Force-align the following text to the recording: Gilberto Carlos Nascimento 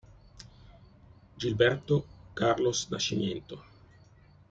Gilberto 1.37 2.03
Carlos 2.33 2.87
Nascimento 2.89 3.63